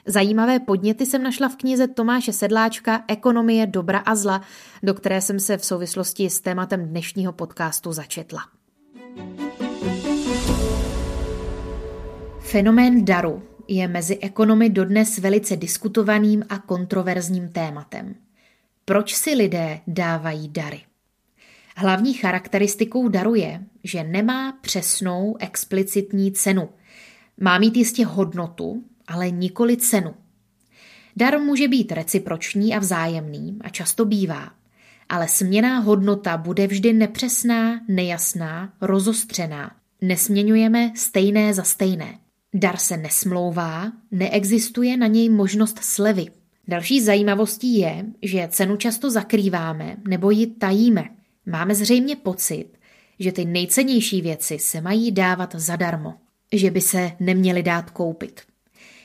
[0.07, 4.43] Zajímavé podněty jsem našla v knize Tomáše Sedláčka Ekonomie dobra a zla,
[4.83, 8.41] do které jsem se v souvislosti s tématem dnešního podcastu začetla.
[12.41, 18.15] Fenomén daru je mezi ekonomy dodnes velice diskutovaným a kontroverzním tématem.
[18.85, 20.81] Proč si lidé dávají dary?
[21.77, 26.69] Hlavní charakteristikou daru je, že nemá přesnou explicitní cenu.
[27.41, 30.15] Má mít jistě hodnotu, ale nikoli cenu.
[31.17, 34.51] Dar může být reciproční a vzájemný a často bývá,
[35.09, 39.77] ale směná hodnota bude vždy nepřesná, nejasná, rozostřená.
[40.01, 42.22] Nesměňujeme stejné za stejné.
[42.55, 46.27] Dar se nesmlouvá, neexistuje na něj možnost slevy.
[46.69, 51.05] Další zajímavostí je, že cenu často zakrýváme nebo ji tajíme.
[51.47, 52.67] Máme zřejmě pocit,
[53.19, 56.15] že ty nejcennější věci se mají dávat zadarmo,
[56.53, 58.41] že by se neměly dát koupit.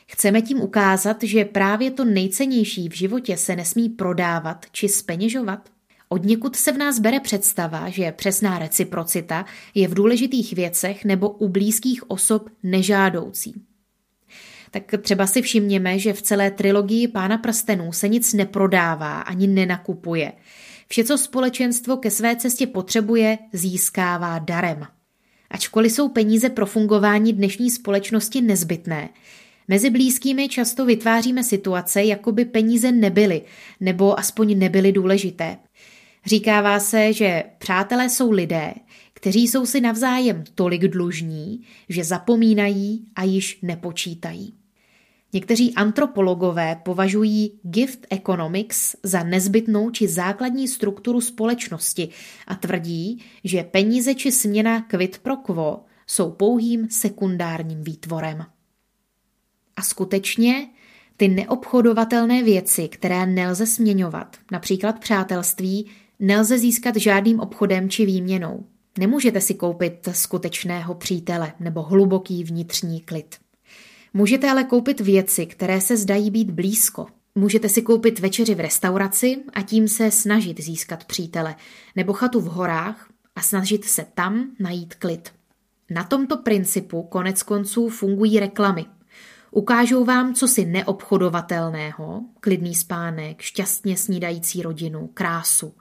[0.06, 5.68] Chceme tím ukázat, že právě to nejcennější v životě se nesmí prodávat či speněžovat?
[6.08, 9.44] Od někud se v nás bere představa, že přesná reciprocita
[9.74, 13.54] je v důležitých věcech nebo u blízkých osob nežádoucí.
[14.70, 20.32] Tak třeba si všimněme, že v celé trilogii Pána prstenů se nic neprodává ani nenakupuje–
[20.88, 24.86] Vše, co společenstvo ke své cestě potřebuje, získává darem.
[25.50, 29.08] Ačkoliv jsou peníze pro fungování dnešní společnosti nezbytné,
[29.68, 33.42] mezi blízkými často vytváříme situace, jako by peníze nebyly,
[33.80, 35.56] nebo aspoň nebyly důležité.
[36.28, 38.74] Říkává se, že přátelé jsou lidé,
[39.14, 44.54] kteří jsou si navzájem tolik dlužní, že zapomínají a již nepočítají.
[45.32, 52.08] Někteří antropologové považují gift economics za nezbytnou či základní strukturu společnosti
[52.46, 58.46] a tvrdí, že peníze či směna quid pro quo jsou pouhým sekundárním výtvorem.
[59.76, 60.68] A skutečně
[61.16, 68.64] ty neobchodovatelné věci, které nelze směňovat, například přátelství, nelze získat žádným obchodem či výměnou.
[68.98, 73.36] Nemůžete si koupit skutečného přítele nebo hluboký vnitřní klid.
[74.14, 77.06] Můžete ale koupit věci, které se zdají být blízko.
[77.34, 81.54] Můžete si koupit večeři v restauraci a tím se snažit získat přítele,
[81.96, 85.30] nebo chatu v horách a snažit se tam najít klid.
[85.90, 88.84] Na tomto principu konec konců fungují reklamy.
[89.50, 95.74] Ukážou vám co si neobchodovatelného, klidný spánek, šťastně snídající rodinu, krásu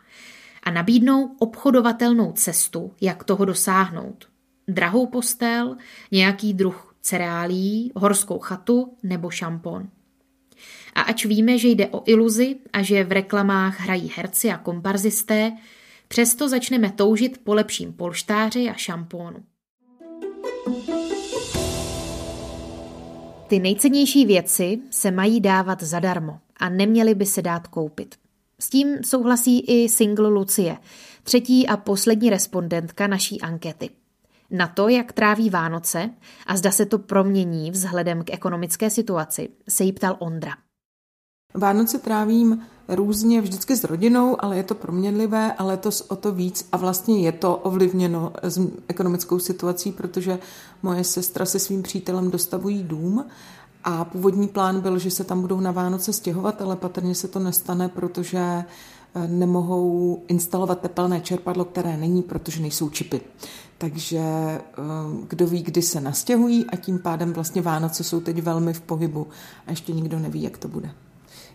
[0.67, 4.27] a nabídnou obchodovatelnou cestu, jak toho dosáhnout.
[4.67, 5.77] Drahou postel,
[6.11, 9.87] nějaký druh cereálí, horskou chatu nebo šampon.
[10.95, 15.51] A ač víme, že jde o iluzi a že v reklamách hrají herci a komparzisté,
[16.07, 19.43] přesto začneme toužit po lepším polštáři a šampónu.
[23.47, 28.15] Ty nejcennější věci se mají dávat zadarmo a neměly by se dát koupit.
[28.61, 30.77] S tím souhlasí i single Lucie,
[31.23, 33.89] třetí a poslední respondentka naší ankety.
[34.51, 36.09] Na to, jak tráví Vánoce
[36.47, 40.51] a zda se to promění vzhledem k ekonomické situaci, se jí ptal Ondra.
[41.53, 46.67] Vánoce trávím různě vždycky s rodinou, ale je to proměnlivé a letos o to víc
[46.71, 50.39] a vlastně je to ovlivněno s ekonomickou situací, protože
[50.83, 53.25] moje sestra se svým přítelem dostavují dům
[53.89, 57.39] a původní plán byl, že se tam budou na Vánoce stěhovat, ale patrně se to
[57.39, 63.21] nestane, protože eh, nemohou instalovat tepelné čerpadlo, které není, protože nejsou čipy.
[63.77, 64.61] Takže eh,
[65.27, 69.27] kdo ví, kdy se nastěhují a tím pádem vlastně Vánoce jsou teď velmi v pohybu
[69.67, 70.89] a ještě nikdo neví, jak to bude.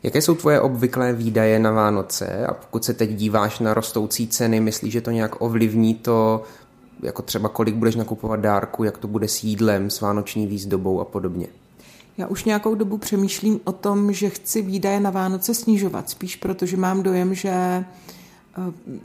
[0.02, 4.60] Jaké jsou tvoje obvyklé výdaje na Vánoce a pokud se teď díváš na rostoucí ceny,
[4.60, 6.42] myslíš, že to nějak ovlivní to,
[7.02, 11.04] jako třeba kolik budeš nakupovat dárku, jak to bude s jídlem, s vánoční výzdobou a
[11.04, 11.46] podobně?
[12.18, 16.76] Já už nějakou dobu přemýšlím o tom, že chci výdaje na Vánoce snižovat, spíš protože
[16.76, 17.84] mám dojem, že eh,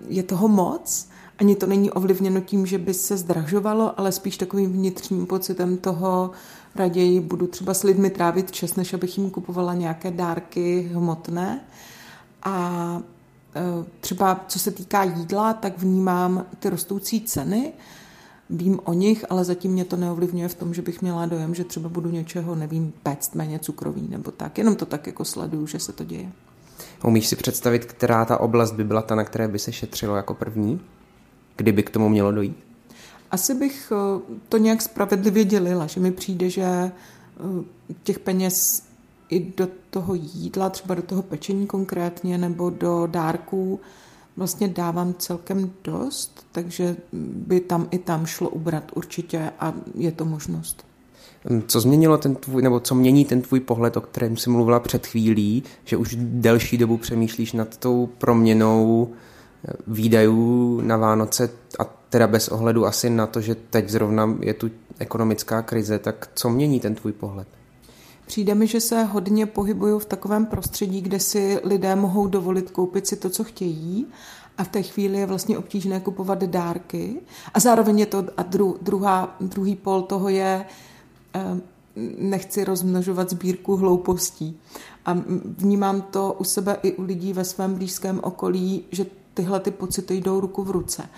[0.08, 1.10] je toho moc.
[1.40, 6.32] Ani to není ovlivněno tím, že by se zdražovalo, ale spíš takovým vnitřním pocitem toho,
[6.76, 11.62] raději budu třeba s lidmi trávit čas, než abych jim kupovala nějaké dárky hmotné.
[12.44, 13.02] A
[13.56, 13.62] e,
[14.00, 17.74] třeba co se týká jídla, tak vnímám ty rostoucí ceny,
[18.50, 21.64] vím o nich, ale zatím mě to neovlivňuje v tom, že bych měla dojem, že
[21.64, 24.58] třeba budu něčeho, nevím, péct méně cukrový nebo tak.
[24.58, 26.32] Jenom to tak jako sleduju, že se to děje.
[27.04, 30.34] Umíš si představit, která ta oblast by byla ta, na které by se šetřilo jako
[30.34, 30.82] první?
[31.56, 32.58] Kdyby k tomu mělo dojít?
[33.32, 36.92] Asi bych eh, to nějak spravedlivě dělila, že mi přijde, že eh,
[38.04, 38.84] těch peněz
[39.30, 43.80] i do toho jídla, třeba do toho pečení konkrétně, nebo do dárků,
[44.38, 46.96] vlastně dávám celkem dost, takže
[47.34, 50.86] by tam i tam šlo ubrat určitě a je to možnost.
[51.50, 54.80] Hm, co změnilo ten tvůj, nebo co mění ten tvůj pohled, o kterém jsi mluvila
[54.80, 59.10] před chvílí, že už delší dobu přemýšlíš nad tou proměnou
[59.68, 64.54] eh, výdajů na Vánoce a teda bez ohledu asi na to, že teď zrovna je
[64.54, 64.70] tu
[65.00, 67.48] ekonomická krize, tak co mění ten tvůj pohled?
[68.28, 73.08] Přijde mi, že se hodně pohybuju v takovém prostředí, kde si lidé mohou dovolit koupit
[73.08, 74.08] si to, co chtějí
[74.58, 77.22] a v té chvíli je vlastně obtížné kupovat dárky.
[77.54, 80.66] A zároveň je to, a dru, druhá, druhý pol toho je,
[81.36, 81.60] eh,
[82.18, 84.60] nechci rozmnožovat sbírku hloupostí.
[85.06, 85.18] A
[85.58, 90.16] vnímám to u sebe i u lidí ve svém blízkém okolí, že tyhle ty pocity
[90.16, 91.10] jdou ruku v ruce.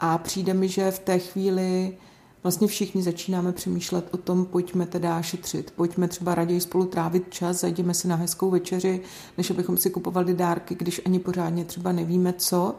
[0.00, 1.96] A přijde mi, že v té chvíli
[2.42, 7.60] vlastně všichni začínáme přemýšlet o tom, pojďme teda šetřit, pojďme třeba raději spolu trávit čas,
[7.60, 9.00] zajdeme si na hezkou večeři,
[9.38, 12.74] než abychom si kupovali dárky, když ani pořádně třeba nevíme co.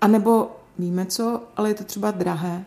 [0.00, 2.64] A nebo víme co, ale je to třeba drahé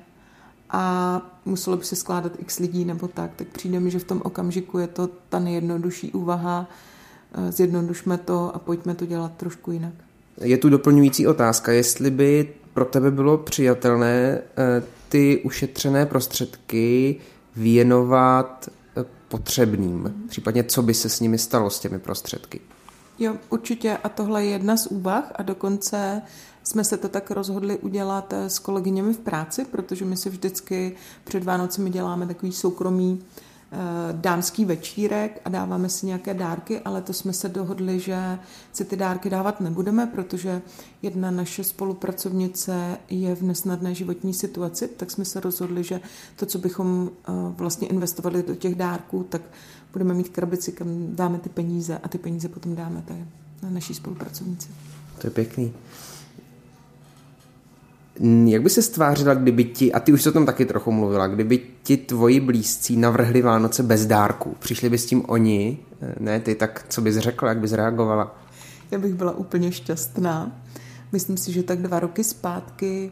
[0.69, 4.21] a muselo by se skládat x lidí nebo tak, tak přijde mi, že v tom
[4.23, 6.67] okamžiku je to ta nejjednodušší úvaha,
[7.33, 9.93] eh, zjednodušme to a pojďme to dělat trošku jinak.
[10.41, 17.15] Je tu doplňující otázka, jestli by pro tebe bylo přijatelné eh, ty ušetřené prostředky
[17.55, 22.59] věnovat eh, potřebným, případně co by se s nimi stalo s těmi prostředky.
[23.19, 26.21] Jo, určitě a tohle je jedna z úvah a dokonce
[26.63, 30.95] jsme se to tak rozhodli udělat eh, s kolegyněmi v práci, protože my si vždycky
[31.23, 33.46] před Vánocemi děláme takový soukromý Eh,
[34.11, 38.39] dámský večírek a dáváme si nějaké dárky, ale to jsme se dohodli, že
[38.73, 40.61] si ty dárky dávat nebudeme, protože
[41.01, 46.01] jedna naše spolupracovnice je v nesnadné životní situaci, tak jsme se rozhodli, že
[46.35, 49.41] to, co bychom eh, vlastně investovali do těch dárků, tak
[49.93, 53.03] budeme mít krabici, kam dáme ty peníze a ty peníze potom dáme
[53.63, 54.69] na naší spolupracovnici.
[55.21, 55.73] To je pěkný.
[58.45, 61.27] Jak by se stvářila, kdyby ti, a ty už se o tom taky trochu mluvila,
[61.27, 64.55] kdyby ti tvoji blízcí navrhli Vánoce bez dárku?
[64.59, 65.77] Přišli by s tím oni,
[66.19, 68.35] ne ty, tak co bys řekla, jak bys reagovala?
[68.91, 70.61] Já bych byla úplně šťastná.
[71.11, 73.11] Myslím si, že tak dva roky zpátky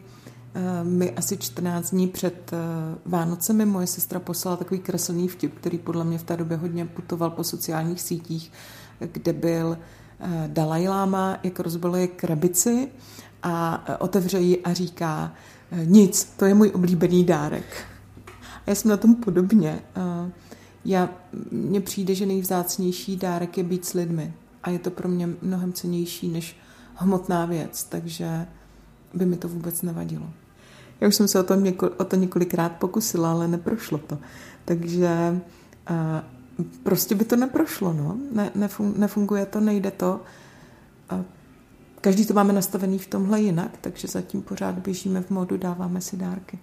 [0.55, 2.57] eh, mi asi 14 dní před eh,
[3.05, 7.29] Vánocemi moje sestra poslala takový kreslný vtip, který podle mě v té době hodně putoval
[7.29, 8.51] po sociálních sítích,
[8.99, 9.77] kde byl
[10.47, 12.87] Dalaj Lama, jak rozbaluje krabici
[13.47, 15.33] a otevře ji a říká,
[15.85, 17.85] nic, to je můj oblíbený dárek.
[18.37, 19.79] A já jsem na tom podobně.
[20.85, 21.09] Já,
[21.51, 24.33] mně přijde, že nejvzácnější dárek je být s lidmi.
[24.63, 26.57] A je to pro mě mnohem cenější než
[26.95, 28.45] hmotná věc, takže
[29.13, 30.29] by mi to vůbec nevadilo.
[31.01, 34.17] Já už jsem se o to, něko, o to několikrát pokusila, ale neprošlo to.
[34.65, 35.41] Takže
[35.89, 38.17] uh, prostě by to neprošlo, no.
[38.31, 40.21] Ne, nefun, nefunguje to, nejde to.
[41.11, 41.21] Uh,
[42.05, 46.17] Každý to máme nastavený v tomhle jinak, takže zatím pořád běžíme v modu, dáváme si
[46.17, 46.59] dárky.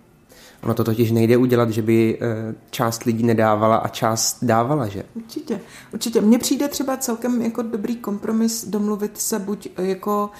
[0.62, 5.04] Ono to totiž nejde udělat, že by eh, část lidí nedávala a část dávala, že?
[5.14, 5.60] Určitě,
[5.92, 6.20] určitě.
[6.20, 10.30] Mně přijde třeba celkem jako dobrý kompromis domluvit se buď jako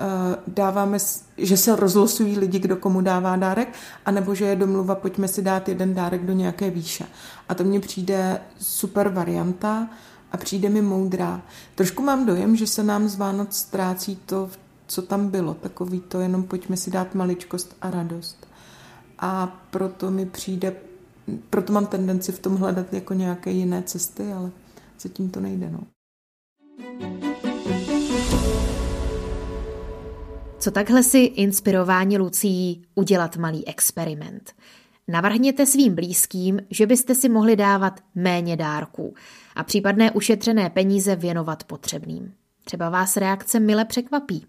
[0.00, 0.98] uh, dáváme,
[1.36, 3.68] že se rozlosují lidi, kdo komu dává dárek,
[4.06, 7.04] anebo že je domluva, pojďme si dát jeden dárek do nějaké výše.
[7.48, 9.88] A to mně přijde super varianta
[10.32, 11.42] a přijde mi moudrá.
[11.74, 14.50] Trošku mám dojem, že se nám z Vánoc ztrácí to,
[14.86, 18.50] co tam bylo, takový to jenom pojďme si dát maličkost a radost
[19.20, 20.76] a proto mi přijde,
[21.50, 24.50] proto mám tendenci v tom hledat jako nějaké jiné cesty, ale
[25.00, 25.70] zatím to nejde.
[25.70, 25.80] No.
[30.58, 34.54] Co takhle si inspirování Lucí udělat malý experiment?
[35.10, 39.14] Navrhněte svým blízkým, že byste si mohli dávat méně dárků
[39.56, 42.32] a případné ušetřené peníze věnovat potřebným.
[42.64, 44.46] Třeba vás reakce mile překvapí.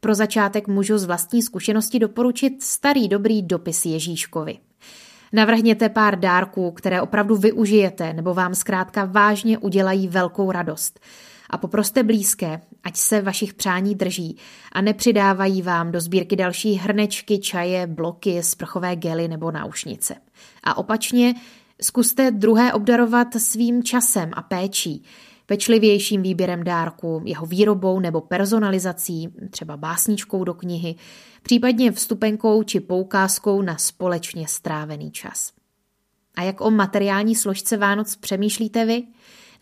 [0.00, 4.58] Pro začátek můžu z vlastní zkušenosti doporučit starý dobrý dopis Ježíškovi.
[5.32, 11.00] Navrhněte pár dárků, které opravdu využijete nebo vám zkrátka vážně udělají velkou radost.
[11.50, 14.36] A poproste blízké, ať se vašich přání drží
[14.72, 20.14] a nepřidávají vám do sbírky další hrnečky, čaje, bloky, sprchové gely nebo náušnice.
[20.64, 21.34] A opačně,
[21.82, 25.04] zkuste druhé obdarovat svým časem a péčí
[25.46, 30.94] pečlivějším výběrem dárku, jeho výrobou nebo personalizací, třeba básničkou do knihy,
[31.42, 35.52] případně vstupenkou či poukázkou na společně strávený čas.
[36.34, 39.02] A jak o materiální složce Vánoc přemýšlíte vy?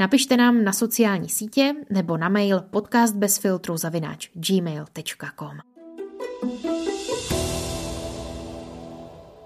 [0.01, 5.59] Napište nám na sociální sítě nebo na mail podcastbezfiltru zavináč gmail.com.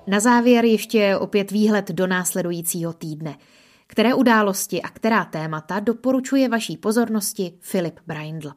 [0.07, 3.37] Na závěr ještě opět výhled do následujícího týdne–
[3.87, 8.53] které události a která témata doporučuje vaší pozornosti Filip Braindl.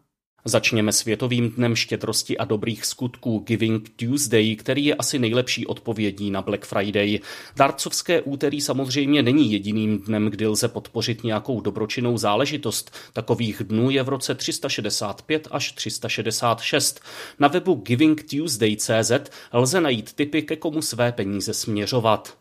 [0.46, 6.42] Začněme Světovým dnem štědrosti a dobrých skutků Giving Tuesday, který je asi nejlepší odpovědí na
[6.42, 7.20] Black Friday.
[7.56, 12.96] Darcovské úterý samozřejmě není jediným dnem, kdy lze podpořit nějakou dobročinnou záležitost.
[13.14, 17.02] Takových dnů je v roce 365 až 366.
[17.40, 19.12] Na webu givingtuesday.cz
[19.54, 22.39] lze najít tipy, ke komu své peníze směřovat.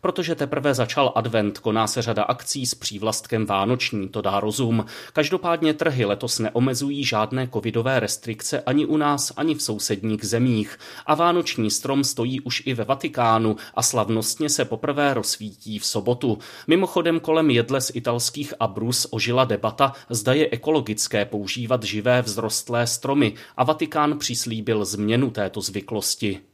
[0.00, 4.84] Protože teprve začal advent, koná se řada akcí s přívlastkem vánoční, to dá rozum.
[5.12, 10.78] Každopádně trhy letos neomezují žádné covidové restrikce ani u nás, ani v sousedních zemích.
[11.06, 16.38] A vánoční strom stojí už i ve Vatikánu a slavnostně se poprvé rozsvítí v sobotu.
[16.66, 23.34] Mimochodem kolem jedle z italských abrus ožila debata, zda je ekologické používat živé vzrostlé stromy
[23.56, 26.53] a Vatikán přislíbil změnu této zvyklosti.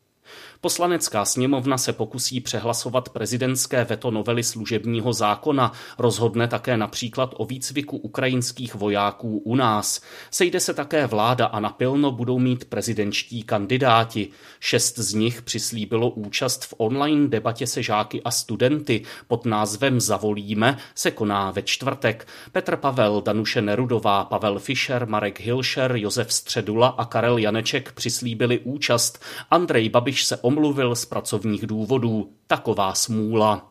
[0.63, 7.97] Poslanecká sněmovna se pokusí přehlasovat prezidentské veto novely služebního zákona, rozhodne také například o výcviku
[7.97, 10.01] ukrajinských vojáků u nás.
[10.31, 14.29] Sejde se také vláda a napilno budou mít prezidentští kandidáti.
[14.61, 20.79] Šest z nich přislíbilo účast v online debatě se žáky a studenty pod názvem Zavolíme
[20.95, 22.29] se koná ve čtvrtek.
[22.53, 29.23] Petr Pavel, Danuše Nerudová, Pavel Fischer, Marek Hilšer, Josef Středula a Karel Janeček přislíbili účast.
[29.51, 32.31] Andrej Babiš se omluvil z pracovních důvodů.
[32.47, 33.71] Taková smůla.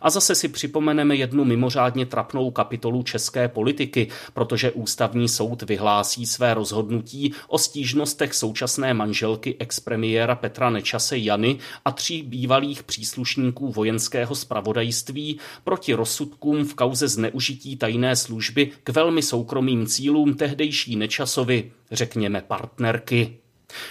[0.00, 6.54] A zase si připomeneme jednu mimořádně trapnou kapitolu české politiky, protože ústavní soud vyhlásí své
[6.54, 15.38] rozhodnutí o stížnostech současné manželky expremiéra Petra Nečase Jany a tří bývalých příslušníků vojenského spravodajství
[15.64, 23.43] proti rozsudkům v kauze zneužití tajné služby k velmi soukromým cílům tehdejší Nečasovi, řekněme partnerky.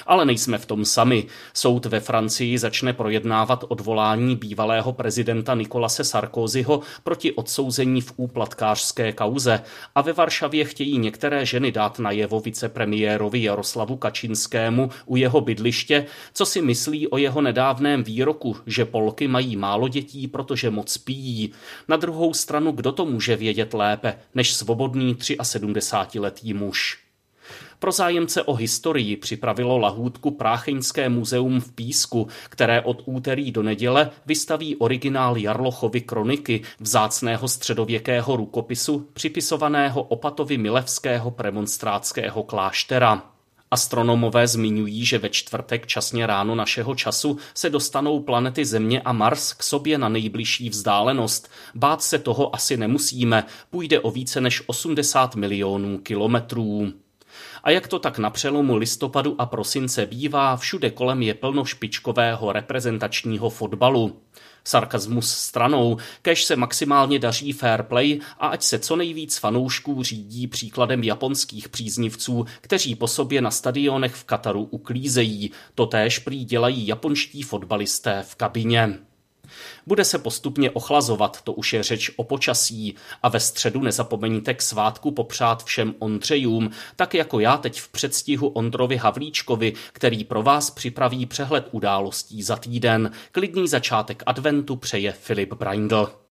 [0.08, 1.26] Ale nejsme v tom sami.
[1.54, 9.62] Soud ve Francii začne projednávat odvolání bývalého prezidenta Nikolase Sarkozyho proti odsouzení v úplatkářské kauze
[9.96, 16.46] a ve Varšavě chtějí některé ženy dát najevo vicepremiérovi Jaroslavu Kačinskému u jeho bydliště, co
[16.46, 21.52] si myslí o jeho nedávném výroku, že Polky mají málo dětí, protože moc pijí.
[21.88, 27.03] Na druhou stranu, kdo to může vědět lépe než svobodný 73-letý muž.
[27.84, 34.10] Pro zájemce o historii připravilo lahůdku Prácheňské muzeum v Písku, které od úterý do neděle
[34.26, 43.24] vystaví originál Jarlochovy kroniky, vzácného středověkého rukopisu, připisovaného opatovi Milevského premonstrátského kláštera.
[43.72, 49.54] Astronomové zmiňují, že ve čtvrtek časně ráno našeho času se dostanou planety Země a Mars
[49.54, 51.52] k sobě na nejbližší vzdálenost.
[51.76, 56.94] Bát se toho asi nemusíme, půjde o více než 80 milionů kilometrů.
[57.64, 62.52] A jak to tak na přelomu listopadu a prosince bývá, všude kolem je plno špičkového
[62.52, 64.20] reprezentačního fotbalu.
[64.64, 70.48] Sarkazmus stranou, kež se maximálně daří fair play a ať se co nejvíc fanoušků řídí
[70.48, 75.52] příkladem japonských příznivců, kteří po sobě na stadionech v Kataru uklízejí.
[75.76, 79.00] Totéž prý dělají japonští fotbalisté v kabině.
[79.88, 82.96] Bude se postupně ochlazovat, to už je řeč o počasí.
[83.24, 88.48] A ve středu nezapomeňte k svátku popřát všem Ondřejům, tak jako já teď v předstihu
[88.48, 93.12] Ondrovi Havlíčkovi, který pro vás připraví přehled událostí za týden.
[93.32, 96.24] Klidný začátek adventu přeje Filip Braindl.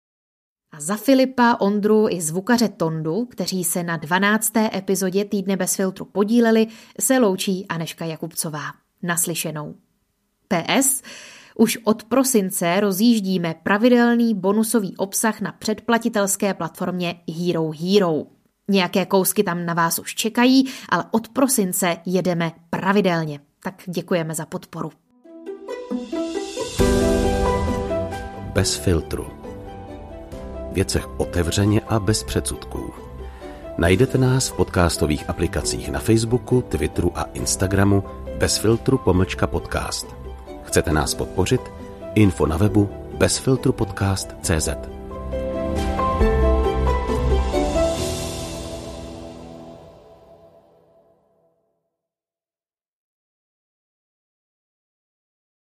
[0.72, 4.57] A za Filipa, Ondru i zvukaře Tondu, kteří se na 12.
[4.57, 6.68] epizodě Týdne bez filtru podíleli,
[6.99, 8.62] se loučí Aneška Jakubcová.
[9.03, 9.76] Naslyšenou.
[10.47, 11.01] PS.
[11.56, 18.24] Už od prosince rozjíždíme pravidelný bonusový obsah na předplatitelské platformě Hero Hero.
[18.68, 23.39] Nějaké kousky tam na vás už čekají, ale od prosince jedeme pravidelně.
[23.64, 24.91] Tak děkujeme za podporu.
[28.54, 29.28] Bez filtru.
[30.72, 32.93] Věcech otevřeně a bez předsudků.
[33.78, 38.04] Najdete nás v podcastových aplikacích na Facebooku, Twitteru a Instagramu
[38.38, 40.20] bez filtru pomlčka podcast.
[40.72, 41.61] Chcete nás podpořit?
[42.15, 45.01] Info na webu bezfiltrupodcast.cz